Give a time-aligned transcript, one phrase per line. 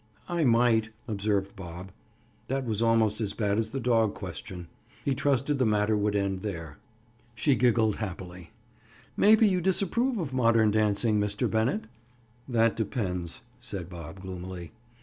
[0.27, 1.91] "I might," observed Bob.
[2.47, 4.67] That was almost as bad as the dog question.
[5.05, 6.79] He trusted the matter would end there.
[7.35, 8.49] She giggled happily.
[9.15, 11.47] "Maybe you disapprove of modern dancing, Mr.
[11.47, 11.83] Bennett?"
[12.49, 14.71] "That depends," said Bob gloomily.